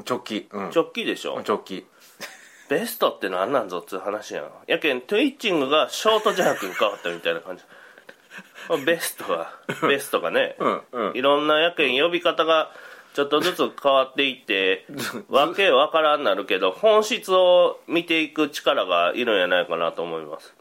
[0.08, 0.70] 直帰うん。
[0.74, 1.42] 直帰でしょ。
[1.46, 1.86] 直帰
[2.74, 4.46] ベストって何なんぞっつう話やん。
[4.66, 7.64] やけんトゥイッチングがショートジャークに変わったみたいな感じ。
[8.84, 9.52] ベストが
[9.88, 11.16] ベストがね、うんうん。
[11.16, 12.72] いろんなやけん呼び方が
[13.14, 14.88] ちょっとずつ変わっていって
[15.30, 20.56] わけわからんなるけど本質を見ていく力がいるんやないかなと思います。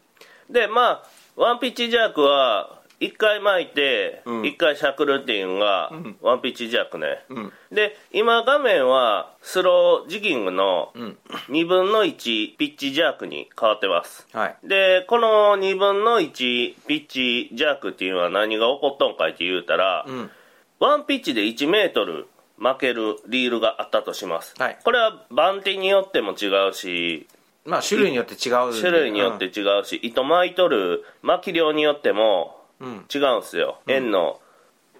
[0.50, 1.02] でまあ
[1.36, 4.46] ワンピッチジャークは一回巻いてうん。
[4.46, 7.52] 一回しゃくるっていうのがワンピッチジャね、ん。
[7.72, 11.18] で今画面はスロージギングのん。
[11.48, 14.28] 2分の1ピッチジャークに変わってます。
[14.32, 14.56] はい。
[14.62, 20.30] でこの2分の1ピッチジャークっていうのは何が起こっとんかいって言うたら、うん。
[20.78, 24.78] ワンピッチで1メートル負けるリールがあったとします、はい。
[24.84, 27.26] これは番手によっても違うし
[27.64, 28.72] まあ種類によって違う。
[28.72, 33.06] 種類によって違うし、糸巻いとる巻き量によってもうん。
[33.12, 34.40] 違うんすよ、円の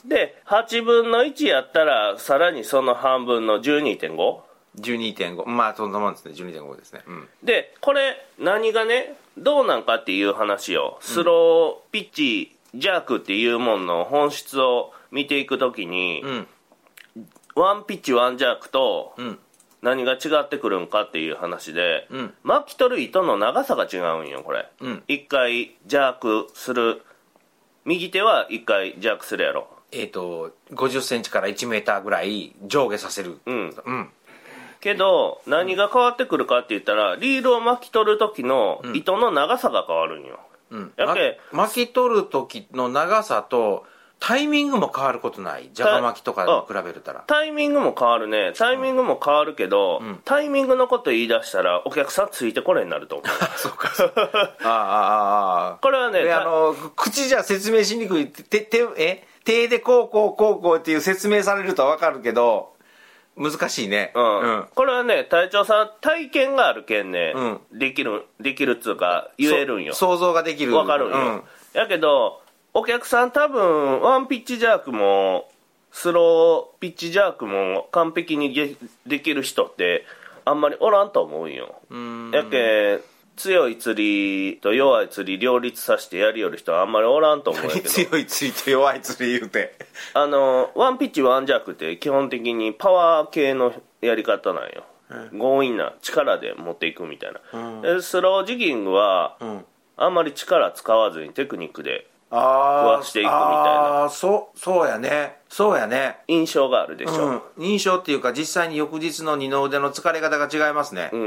[0.06, 4.53] で8分の1やったらさらにその半分の 12.5?
[4.80, 6.34] 12.5まあそんなもんですね。
[6.34, 7.02] 12.5ですね。
[7.08, 7.28] うん。
[7.44, 16.48] でこれ何がねどうなんかっていう話をスローピッチジャークっていうものの本質を見ていくときに、うん。
[17.56, 19.40] ワンピッチワンジャークとうん。
[19.84, 22.34] 何が違ってくるんかっていう話で、うん。
[22.44, 25.04] 巻き取る糸の長さが違うんよこれ、うん。
[25.08, 27.04] 一回ジャークする。
[27.86, 29.68] 右手は一回ジャークするやろ。
[29.92, 33.40] えっ、と5 0センチから1メーターぐらい上下させる。
[33.46, 33.76] うん。
[33.86, 34.10] うん
[34.84, 40.40] けど何が変わってくるかって言ったらリールを巻き取る時の糸の長さが変わるんよ、
[40.72, 43.86] うん、やけま巻き取る時の長さと
[44.20, 45.70] タイミングも変わることない？
[45.74, 47.26] じゃが巻きとかに比べるたら。
[47.28, 48.54] タイミングも変わるね。
[48.56, 50.22] タイミングも変わるけど、ん。
[50.24, 53.28] タイミングのこと言い出したらお客さんついてこれになると思う。
[53.60, 53.90] そうか。
[54.64, 58.28] ああああああこれはねあの口じゃ説明しにくい。
[58.28, 59.28] 手手え？
[59.44, 62.73] 手でこうこうこうこうっていう説明されると分かるけど
[63.36, 64.12] 難しいね。
[64.16, 64.40] うん。
[64.40, 64.66] うん。
[64.74, 67.60] これはね隊長さん体験があるけんね、うん。
[67.72, 69.94] できるできるっつうか言えるんよ。
[69.94, 70.76] そ想像ができる。
[70.76, 71.44] わかるんよ、うん。
[71.74, 72.42] やけど
[72.74, 75.50] お客さん多分ワンピッチジャークも
[75.92, 80.06] スローピッチジャークも完璧にでできる人って
[80.46, 81.76] あんまりおらんと思うんよ。
[81.90, 82.32] うん。
[82.34, 83.02] やけん
[83.36, 87.90] 強い釣りと弱い釣り両立させてやりよる人はあんまりおらんと思うけど。
[87.90, 89.76] 強い釣りと弱い釣り言うて。
[90.14, 94.84] あのワンピッチワンジャークって基本的にパワー系のやり方なんよ、
[95.32, 97.82] 強引な力で持っていくみたいな、うん。
[97.82, 99.66] でスロージギングはうん。
[99.96, 104.04] あんまり力使わずにテクニックであ壊していくみたいな。
[104.04, 105.38] あーそうそうやね。
[105.50, 106.18] そうやね。
[106.28, 111.18] 印象があるでしょ、うん、印象っていうか実際に翌日の二の腕の疲れ方が違いますね、う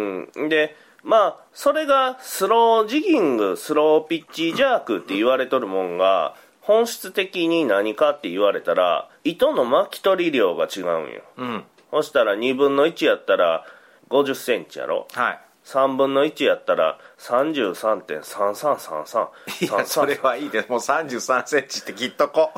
[0.47, 0.75] ん、で
[1.07, 11.23] まあそれがスロージギングスローピッチジャークって言われとるもんが本質的に何かって言われたら糸の巻き取り量が違うんよ。
[11.37, 11.64] うん。
[11.92, 13.64] そしたら2分の1やったら
[14.11, 15.07] 5 0センチやろ。
[15.12, 19.29] はい3分の1やったら33.3333
[19.64, 20.68] いやそれはいいです。
[20.70, 22.52] もう3 3センチって切っとこ。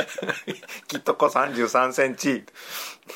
[0.86, 2.44] 切っとこ3 3センチ。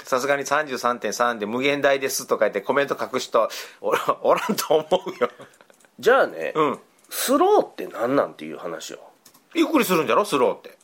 [0.05, 3.51] さすがに33.3で無限大ですとか言ってコメント書く人
[3.83, 5.29] おらおらんと思うよ。
[6.01, 6.79] じゃあね、うん。
[7.11, 9.01] スローって何なんていう話よ。
[9.55, 10.25] ゆっくりするんじゃろ？
[10.25, 10.79] スローって。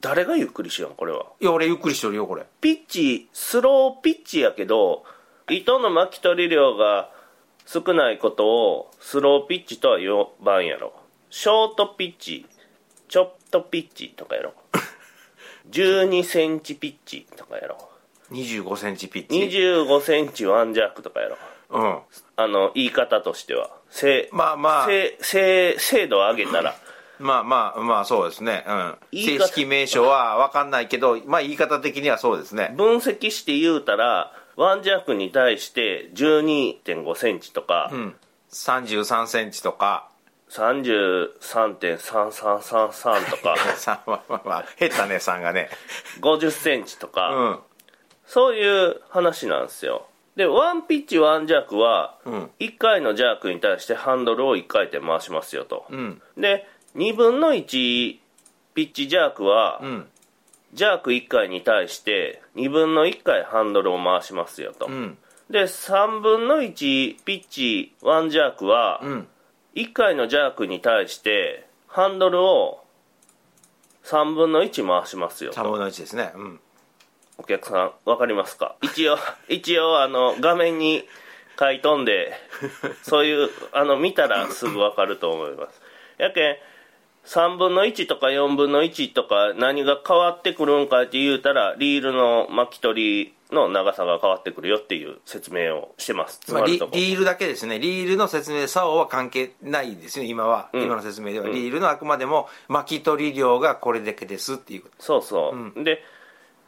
[0.00, 1.26] 誰がゆっくりしよんこれは。
[1.38, 2.44] いや俺ゆっくりしとるよこれ。
[2.60, 5.04] ピッチスローピッチやけど
[5.48, 7.13] 糸の巻き取り量が
[7.66, 10.92] 少ないことをスローピッチとは呼ばんやろ。
[11.30, 12.46] ショートピッチ
[13.08, 14.54] チョットピッチとかやろ。
[15.70, 17.88] 12センチピッチとかやろ。
[18.30, 19.56] 25センチピッチ。
[19.56, 21.36] 25センチワンジャークとかやろ。
[21.70, 21.98] うん。
[22.36, 23.70] あの言い方としては。
[23.90, 24.86] せまあまあ。
[24.86, 26.74] せせ精度を上げたら。
[27.20, 28.64] まあまあまあそうですね。
[28.66, 28.98] うん。
[29.12, 32.74] 正式名称は分かんないけどまあ言い方的にはそうですね。
[32.76, 38.14] 分析して言うたらワンジャークに対して12.5センチとか、うん。
[38.50, 40.08] 33センチとか。
[40.50, 43.56] 33.3333とか。
[43.76, 45.68] さまあまあまあ減ったね3がね
[46.20, 47.58] 50センチとか、うん
[48.26, 58.18] そういう話なんですよでワンピッチワンジャークはうん1回のジャークに対してハンドルを1回転回しますよと、うんで2分の1
[58.74, 60.08] ピッチジャークは、うん
[60.74, 65.18] ジャーク1回に対して2分の1回ハンドルを回しますよと、うん。
[65.48, 69.28] で3分の1ピッチワンジャークはうん。
[69.74, 72.84] 1回のジャークに対してハンドルを
[74.04, 76.32] 3分の1回しますよ3分との1ですね。
[76.34, 76.60] うん。
[77.38, 78.76] お客さん分かりますか？
[78.82, 79.16] 一応
[79.48, 81.04] 一応あの画面に
[81.58, 82.32] 書いとんで
[83.02, 85.80] そういうあの見たらすぐ分かると思います。
[86.18, 86.56] やけん
[87.26, 96.40] 3分の1とか4分の1とか何が変わってくるんかって言うたらリールの巻き取りの長さが変わってくるよっていう説明をしてます。
[96.44, 96.90] つまあ、リまるとこ。
[96.94, 97.78] リールだけですね。
[97.78, 100.26] リールの説明竿は関係ないですね。
[100.26, 106.02] 今は、うん今の説明では、リールのあくまでも巻き取り量がこれだけですっていうこそうそう、で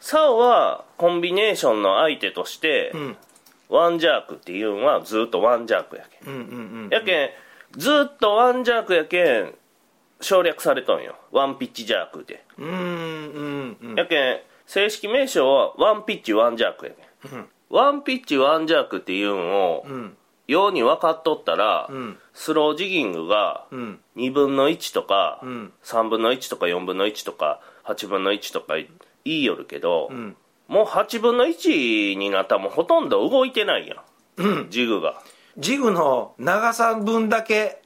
[0.00, 2.92] 竿はコンビネーションの相手として、
[3.68, 6.88] ワンジャークっていうのはずっとワンジャークやけんうんうんうん。
[6.90, 7.30] やけん
[7.76, 9.54] ずっとワンジャークやけん
[10.20, 11.16] 省略されとんよ。
[11.33, 13.94] ワンピッチジャークで、うんうんうん。
[13.96, 17.48] やけん正式名称はワンピッチワンジャークやけん、うん。
[17.70, 20.16] ワンピッチワンジャークっていうのを、うん。
[20.46, 22.18] ように分かっとったら、うん。
[22.33, 24.00] スロージギングがうん。
[24.16, 25.72] 2分の1とか、うん。
[25.83, 28.88] 3分の1とか4分の1とか8分の1とか言
[29.24, 30.37] いよるけど、うん。
[30.68, 33.98] もう8分の1になったらもうほとんど動いてないやん。
[34.37, 34.70] うん。
[34.70, 35.20] ジグが、
[35.59, 37.83] ジグの長さ分だけ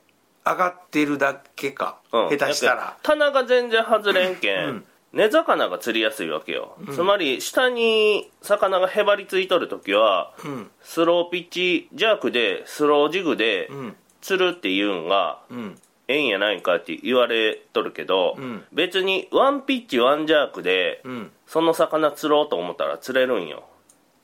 [0.52, 2.28] 上がってるだけか、うん。
[2.30, 2.96] 下手したら。
[3.02, 4.84] 棚が全然外れんけん、うん。
[5.12, 10.70] 根魚が釣りやすいわけよ、つまり下に魚がへばりついとる時はうん。
[10.82, 13.96] スローピッチジャークでスロージグでうん。
[14.20, 15.78] 釣るっていうんがうん。
[16.06, 18.64] ええんやないんかって言われとるけど、うん。
[18.72, 21.32] 別にワンピッチワンジャークでうん。
[21.46, 23.64] その魚釣ろうと思ったら釣れるんよ。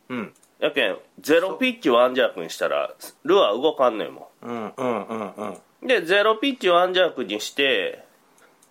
[0.09, 0.35] うん。
[0.61, 2.91] やけんゼロピッチワンジャークにしたら
[3.25, 4.47] ルアー動かんねんもう。
[4.47, 8.05] んうんうんうんんでゼロピッチワンジャークにして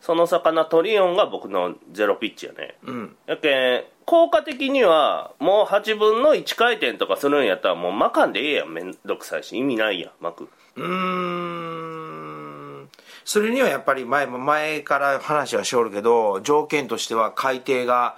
[0.02, 2.76] その魚トリオンが僕のゼロピッチやね。
[2.84, 3.16] うん。
[3.26, 8.72] やけん効果的にはもう8分の1回転とかするんやったらもう巻かんでええやん。
[8.72, 10.50] めんどくさいし意味ないやん巻く。
[10.76, 12.90] うーん。
[13.24, 18.18] それにはやっぱり前も前から話はしおるけど条件としては海底が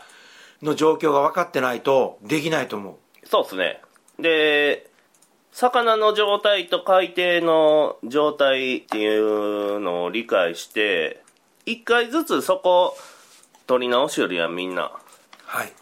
[0.61, 3.79] の状況が分かってないとできないと思そうっすね。
[4.19, 4.86] で
[5.51, 11.21] 魚の状態と海底の状態っていうのを理解して
[11.65, 12.95] 一回ずつそこ
[13.65, 14.83] 取り直しよるやんみんな。
[14.83, 14.89] う
[15.45, 15.73] はい。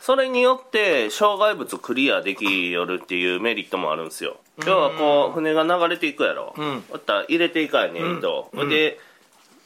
[0.00, 4.36] それによって障害物クリアできよるっていうメリットもあるんですよ。
[4.64, 6.84] 要はこう船が流れていくやろ、うん。
[6.90, 8.68] おったら入れていかんねんと、うん。
[8.68, 9.00] で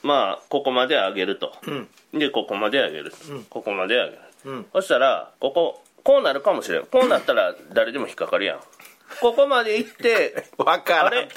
[0.02, 1.88] まあここまで上げると、うん。
[2.18, 3.12] でここまで上げる、
[3.50, 4.66] ここまで上げる、うん。
[4.72, 6.86] そしたらこここうなるかもしれん。
[6.86, 8.60] こうなったら誰でも引っかかるやん
[9.20, 11.28] ここまで行って 分かあれ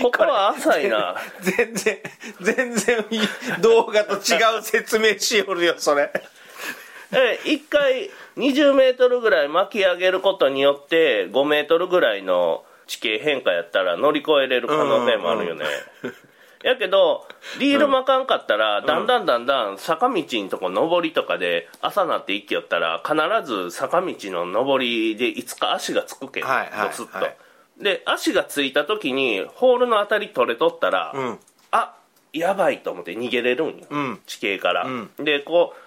[0.00, 1.16] ここは浅いな。
[1.40, 1.98] 全然
[2.40, 3.04] 全然
[3.60, 6.10] 動画と違う説明しよるよそれ。
[7.12, 15.64] え1回20メートルぐらい巻き上げることによって5メートルぐらいの地形変化やったら乗り越えれる可能性もあるよね、
[16.64, 17.26] やけど
[17.60, 23.14] リール巻かんかったら、だんだんだんだん坂道んとこ上りとかで朝なって行きよったら必
[23.46, 27.36] ず坂道の上りでいつか足がつくけん、はいはいドスッと、はい
[27.80, 31.38] で足がついた時にホールの当たり取れとったら、うん。
[31.72, 31.96] あ
[32.32, 34.20] やばいと思って逃げれるんよ、うん。
[34.26, 35.10] 地形から、うん。
[35.18, 35.80] でこう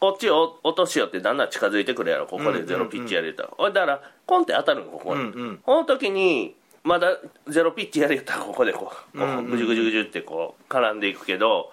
[0.00, 5.58] こっちを落としよってだんだん近づいてくるやろここでゼロピッチやれたら、おいだからコンって当たるんここに、うんうん。
[5.58, 11.72] この時にまだゼロピッチやれたらここでこうぐじゅぐじゅぐじゅってこう絡んでいくけど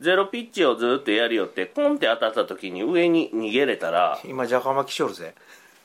[0.00, 5.34] ゼロピッチをずっとやりよってコンって当たった時に上に逃げれたら今ジャカ巻きしょるぜ。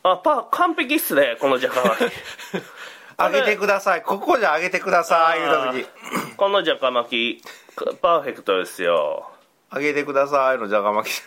[0.03, 2.11] あパ完璧っすねこのジャカ巻き
[3.19, 4.01] 上げてください。
[4.01, 5.85] ここじゃ上げてください言うた時
[6.35, 7.43] このジャカ巻き
[8.01, 9.29] パーフェクトですよ。
[9.71, 11.21] 上げてくださいのジャカ巻き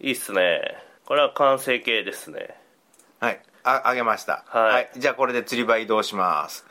[0.00, 0.76] いいっすね。
[1.06, 2.54] これは完成形ですね。
[3.18, 4.44] はいあ上げました。
[4.46, 4.90] はい。
[4.96, 6.64] じゃあこれで釣り場移動します。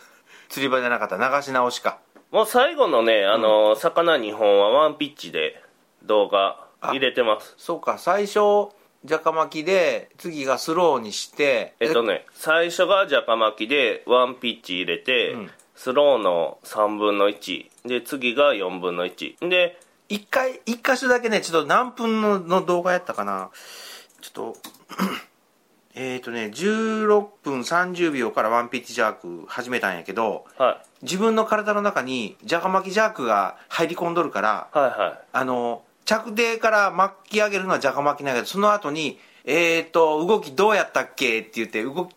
[0.49, 1.17] 釣り場じゃなかった。
[1.17, 1.99] ら流し直しか。
[2.31, 5.61] もう最後のねあの、魚2本はワンピッチで
[6.03, 7.55] 動画入れてます。
[7.57, 7.97] そうか。
[7.97, 8.69] 最初
[9.05, 15.49] ジャカ巻きで次がスローにしてえっとね最初がジャカ巻きでワンピッチ入れて、うん。
[15.75, 23.49] スローの3分の1で次が4分の1で一回一箇所だけねちょっと何分のの動画やったかな。
[24.21, 24.57] ちょっと
[25.95, 34.89] えっとね16分30秒からワンピッチジャーク始めたんやけどは自分の体の中にジャカ巻きジャークが入り込んどるからいはい。
[34.89, 42.13] はあの着底から巻き上げるのはジャカ巻きなんやけどその後にえっ、と動きどうやったっけって言って動き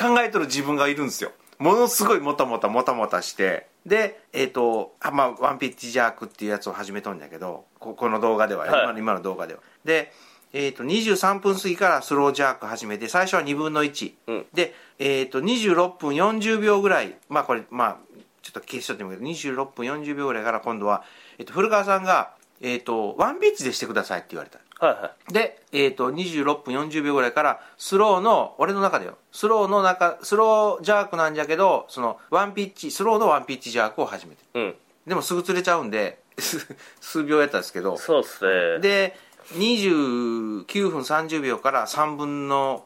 [0.00, 1.32] 考えとる自分がいるんですよ。
[1.58, 3.66] ものすごいもたもたもたもたして。
[3.84, 8.98] でえっ、とあまあワンピッチジャークっていうやつを始めとんだけどここの動画では、はい。
[8.98, 9.60] 今の動画では。
[9.84, 10.12] で
[10.52, 14.46] えー、と23分過ぎからスロージャーク始めて最初は2分の1、うん。
[14.52, 17.16] で、えー、と26分40秒ぐらい。
[17.28, 17.96] まあこれまあ
[18.42, 21.04] ちょっと消しとってもいいけど26分40秒ぐらいから今度は、
[21.38, 24.58] えー、と古川さんが、えー、とワンピッチでしてくださいって言われた。
[24.58, 25.32] いはいはい。
[25.32, 29.18] で、えー、と26分40秒ぐらいからスローの俺の中でよ。
[29.30, 34.74] スローの中スロージャークなんじゃけどそのワンピッチスローのワンピッチジャークを始めてうん。
[35.06, 36.18] でもすぐ釣れちゃうんで
[37.00, 37.96] 数秒やったんですけど。
[37.96, 38.80] そうっすね。
[38.80, 39.16] で
[39.54, 42.84] 29分30秒から3分の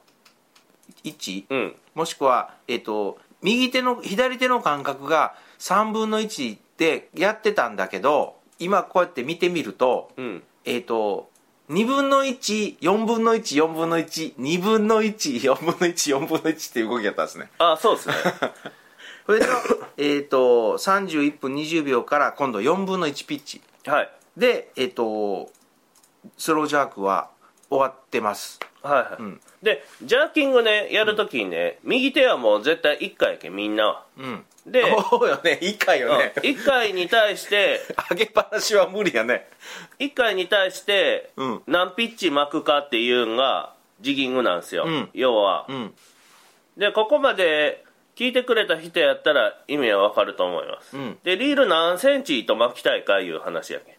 [1.05, 1.77] 1、うん。
[1.95, 10.43] もしくは、えっと右手の左手の感覚が3分の1でやってたんだけど今こうやって見てみるとうん。
[10.65, 11.31] えっ、と
[11.71, 17.51] 2分の14分の14分の12分の14分の14分の1っていう動きやったんですね。
[17.59, 18.15] あそうっすね。
[19.27, 19.47] それで
[19.97, 23.61] えっと31分20秒から今度4分の1ピッチ。
[23.87, 24.11] はい。
[24.37, 25.51] でえっ、と
[26.37, 27.31] スロージャークは
[27.69, 28.61] 終わってます。
[28.83, 29.41] はいはい、ん。
[29.63, 34.05] でジャーキングねやるときにね、右手はもう絶対1回やけんみんなは。
[34.19, 34.45] うん。
[34.67, 35.59] で、そうよね。
[35.61, 36.33] 1回よね。
[36.37, 39.49] 1回に対して 上げっぱなしは無理やね。
[39.99, 41.63] 1回に対してうん。
[41.67, 45.11] 何ピッチ巻くかっていうのがジギングなんですよ、うん。
[45.13, 45.95] 要は、うん。
[46.77, 47.85] でここまで
[48.17, 51.19] 聞いてくれた人やったら意味はわかると思います、うん。
[51.25, 53.95] でリール何センチと巻きたいかいう話やけん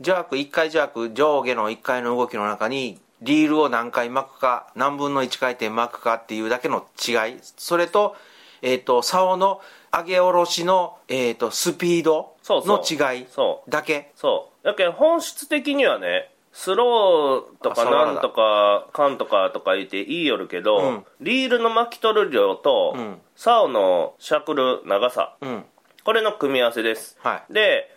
[0.00, 7.38] ジャーク1回ジャーク上下の1回の動きの中にリールを何回巻くか何分の1回転巻くかっていうだけの違い。
[7.40, 8.16] それと,、
[8.62, 9.60] えー、と竿の
[9.92, 13.70] 上げ下ろしの、えー、とスピードの違いそう。
[13.70, 14.12] だけ。
[14.16, 14.68] そう。
[14.68, 21.04] やけん本質的にはねスローとかなんとかカンとかとか言って言いよるけど、うん。
[21.20, 23.18] リールの巻き取る量と、うん。
[23.34, 25.36] 竿のしゃくる長さ。
[25.40, 25.64] うん。
[26.04, 27.18] これの組み合わせです。
[27.22, 27.52] はい。
[27.52, 27.95] で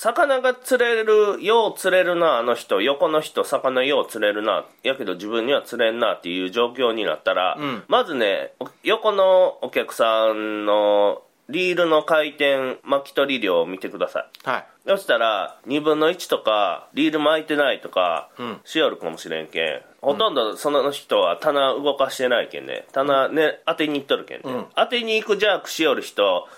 [0.00, 7.82] 魚が釣れるよう釣れるなあの人横の人魚よう釣れるなやけど自分には釣れんなっていう状況になったら、うん。
[7.86, 14.48] まずねお横のお客さんのリールの回転巻き取り量を見てください。
[14.48, 14.64] はい。
[14.86, 18.60] そしたら2分の1とかリール巻いてないとかうん。
[18.64, 19.82] しよるかもしれんけん。
[20.00, 22.86] ほとんどその人は棚動かしてないけんね。
[22.92, 24.66] 棚ね当てに行っとるけんね、うん。
[24.74, 26.48] 当てに行くジャークしよる人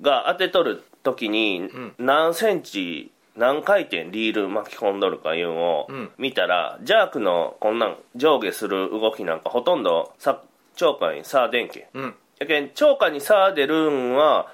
[0.00, 0.82] が当てとる
[1.12, 6.10] 時に何センチ何回転リール巻き込んどるかいうのをうん。
[6.18, 10.42] 見たら、ジャークのこんなん上下する動きなんかほとんどさ
[10.74, 11.84] 超過に差出んけん。
[11.94, 12.14] うん。
[12.40, 14.48] やけん超過に差出るんは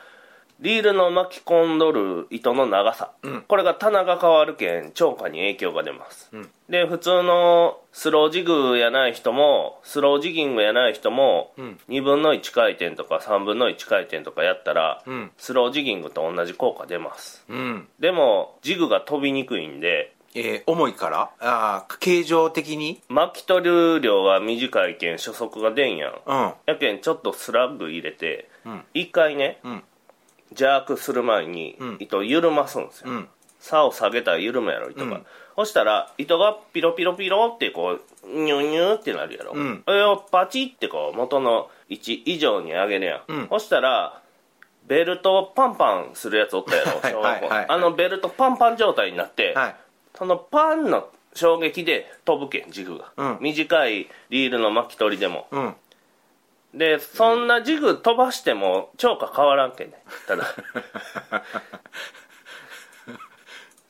[0.64, 3.42] リールの巻き込んどる糸の長さ、うん。
[3.42, 6.50] これが棚が変わるけん超過に影響が出ます、うん。
[6.70, 11.79] で普通のスロージグやない人もスロージギングやない人も、うん。
[11.90, 15.31] 2分の1回転とか3分の1回転とかやったら、うん。
[15.37, 17.44] スロージギングと同じ効果出ます。
[17.50, 17.87] うん。
[18.00, 21.31] でもジグが飛びにくいんでえー重いから？
[21.40, 23.03] あー形状的に？
[23.11, 29.83] 巻き取る量は短いけん初速が出んやんうんやけんちょっとスラッグ入れて、うん一回ね、うん
[30.55, 31.97] ジャークする前にうん。
[32.01, 33.29] 糸を緩ますんですよ、うん。
[33.61, 35.27] 竿を下げたら緩むやろ糸が、うん。
[35.57, 39.85] そしたら糸がピロピロピロってこうニュニュってなるやろ、うん。
[39.87, 43.49] をパチってこう元の位置以上に上げるやん、うん。
[43.49, 44.21] そしたら
[44.87, 47.67] ベルトをパンパンするやつおったやろはい小学校はいはい。
[47.69, 49.77] あのベルトパンパン状態になって、はい。
[50.14, 53.38] そのパンの衝撃で飛ぶけん軸が、うん。
[53.40, 55.49] 短いリールの巻き取りでも。
[55.51, 55.75] うん
[56.75, 60.03] でそんなジグ飛ばしても超過変わらんけんね。
[60.27, 60.45] ただ。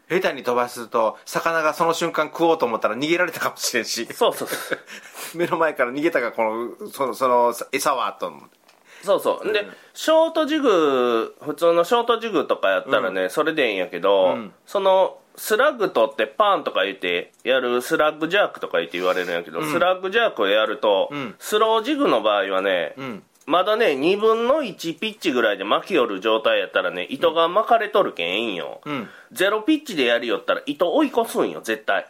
[0.07, 4.07] 下手に飛ばすと魚がその瞬間食おうと思ったら逃げられたかもしれんし。
[4.12, 4.78] そうそうそう。
[5.35, 8.59] 目の前から逃げたかこのそのその餌はと思って
[9.03, 9.53] そうそう。
[9.53, 14.55] でショートジグ普通のショートジグとかやったらね、それでいいんやけど、うん。
[14.66, 21.35] そのスラッグ取ってパンとか言ってやるスラッグジャークとか言って言われるんやけど、スラッグジャークをやると、うん。
[21.39, 23.22] スロージグの場合はね、うん。
[23.47, 29.09] まだね2分の1ピッチぐらいで巻き寄る状態やったらね糸が巻かれとるけんええんよ、うん。
[29.32, 32.07] ゼロピッチでやりよったら糸追い越すんよ絶対。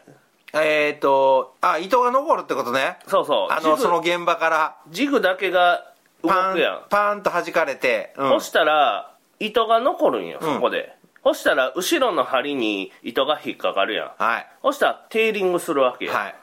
[0.53, 2.99] えっ、とあ糸が残るってことね。
[3.09, 3.53] そうそう。
[3.53, 4.77] あのジグその現場から。
[4.91, 6.83] ジグだけが動くやん。
[6.89, 8.31] パーンと弾かれて、うん。
[8.31, 10.55] そしたら糸が残るんようん。
[10.55, 10.95] そこで、
[11.25, 14.23] そしたら後ろの針に糸が引っかかるやん。
[14.23, 14.47] はい。
[14.63, 16.35] そしたらテーリングするわけや、はい。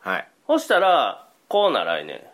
[0.00, 0.28] はい。
[0.46, 2.26] そしたらこうならいね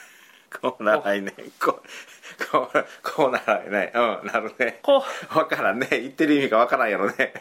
[0.62, 4.80] こうならいねこうこうこうならいねうんなるね。
[4.82, 5.34] こう。
[5.34, 5.88] 分からんね。
[5.90, 7.34] 言ってる意味が分からんやろね。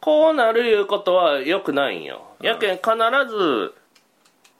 [0.00, 2.90] こうなるいうことはよくないんよ、やけん必
[3.28, 3.74] ず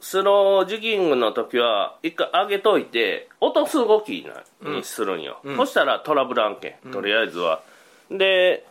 [0.01, 4.27] スロージギングの時は一回上げといて落とす動き
[4.63, 7.63] なにするんよ、そしたらトラブル案件とりあえずは、
[8.11, 8.65] で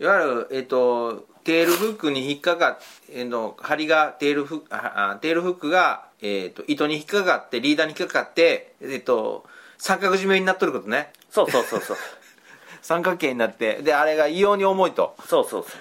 [0.00, 2.78] いわゆる、えっとテールフックに引っかかっ
[3.10, 9.44] えーの針がテールフックテールフックが、えっと糸に引っかかってリーダーに引っかかって、えっと
[9.78, 11.12] 三角締めになっとることね。
[11.30, 11.96] そうそうそうそう。
[12.82, 15.16] 三角形になってであれが異様に重いと。
[15.26, 15.76] そうそうそ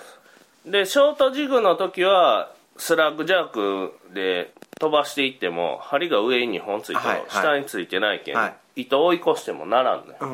[0.68, 0.72] う。
[0.72, 7.30] でショートジグの時はスラッグジャークで飛ばしていっても針が上に2本ついてもはいはい。
[7.30, 8.82] 下についてないけん、はい。
[8.82, 10.28] 糸追い越してもならんのよ、うー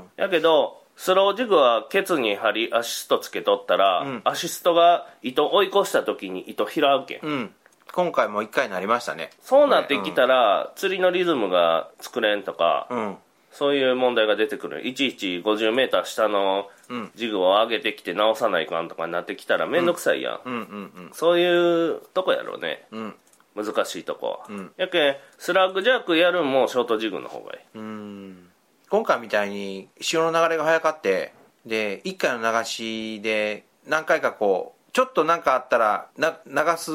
[0.00, 4.20] んやけどスロージグはケツに針アシストつけとったら、ん。
[4.24, 7.54] アシストが糸追い越した時に糸拾うけん、うん。
[7.92, 9.30] 今回も一回になりましたね。
[9.42, 13.16] そうなってきたら、釣りのリズムが作れんとか、うん。
[13.50, 14.86] そういう問題が出てくる。
[14.86, 17.10] いちいち 50m 下のうん。
[17.14, 21.10] ジグを上げてきて直さないかんとかになってきたら面倒くさいやん、うんうん。
[21.12, 22.86] そういうとこやろうね。
[22.92, 23.14] うん
[23.54, 24.72] 難しいとこは、ん。
[24.76, 27.78] やけんスラッグジャークやるんもショートジグの方がいい。
[27.78, 28.48] うん。
[28.88, 31.32] 今回みたいに潮の流れが速かって
[31.64, 36.90] で1回の流しで何回かこうちょっと何かあったらな流す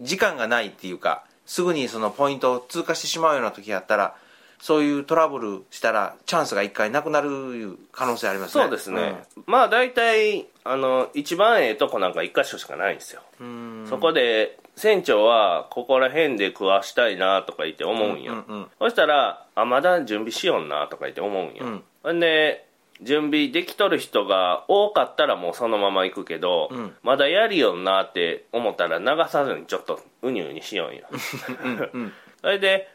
[0.00, 4.16] 時間がないっていうかすぐにそのポイントを通過してしまうような時やったら
[4.58, 8.64] そういうトラブルしたらチャンスが1回なくなる可能性ありますね。
[8.64, 13.86] そうですね、まあ大体あの一番ええとこなんか一箇所しかないんですよ、うん。
[13.88, 21.82] そこで船長はここら辺で食わしたいなとか言って思うんよ、うんうんそしたらあまだ準備しよんなとか言って思うんよ、うん。
[22.02, 22.66] ほんで
[23.02, 26.94] 準備できとる人が多かったらもうそのまま行くけど、ん。
[27.02, 31.06] まだやりよんなって思ったら流さずにちょっとうにうにしよんよ
[32.42, 32.88] それで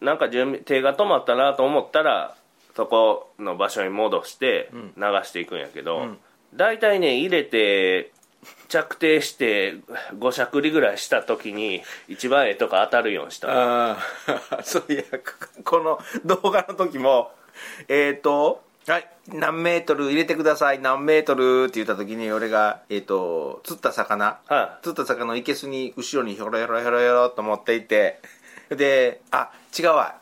[0.00, 2.34] なんか準備手が止まったなと思ったら
[2.74, 6.18] そこの場所に戻して流していくんやけど、ん。
[6.54, 8.12] 大体ね入れて
[8.68, 9.76] 着底して
[10.18, 13.48] 5しゃくりぐらいした時に一番ええとこ当たるようにした。
[13.48, 13.98] あ
[14.50, 15.02] あ そういや
[15.64, 17.32] この動画の時も
[17.88, 28.20] えっ、とはい何メートル入れてください何メートルって言った時に俺がえっ、と釣った魚は釣った魚のいけすに後ろにひょろひょろひょろひょろと持っていって
[28.70, 30.16] であ違うわ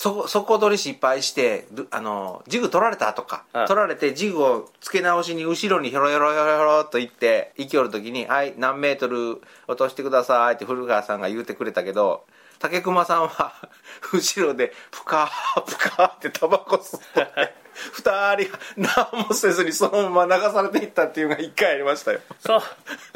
[0.00, 12.24] そ底取り失敗してルあのジグ取られたとか、はい取られてジグを付け直しに後ろにひょろひょろひょろひょろと言って行きおる時に「はい何メートル落としてください」って古川さんが言うてくれたけど
[12.60, 13.52] 竹熊さんは
[14.14, 22.20] 後ろでプカープカーってタバコ吸って二人何もせずにそのまま流されていったっていうのが一回ありましたよ。
[22.38, 22.62] そう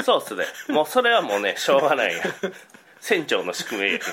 [0.03, 0.47] そうっすね。
[0.68, 2.16] もうそれはもうねしょうがない。
[2.16, 2.24] や
[3.01, 4.01] 船長の宿命や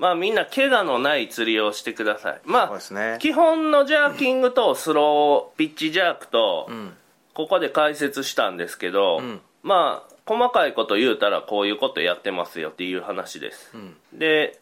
[0.00, 2.40] まあみんな怪我のない釣りをしてください。
[2.46, 3.18] まあね。
[3.20, 6.96] 基本のジャーキングとスローピッチジャークと、ん。
[7.34, 9.42] ここで解説したんですけど、ん。
[9.62, 13.94] まあ細かいこと言うたらこういうことやってますよっていう話です、ん。
[14.18, 14.58] で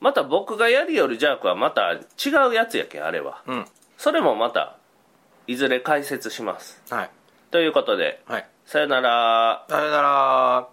[0.00, 1.98] また僕がやるよりジャークはまた違
[2.50, 3.40] うやつやけんあれは。
[3.46, 3.64] うん。
[3.96, 4.76] それもまた
[5.46, 6.82] いずれ解説します。
[6.90, 7.10] はい。
[7.50, 8.46] ということではい。
[8.66, 9.64] さよなら。
[9.66, 10.68] さよなら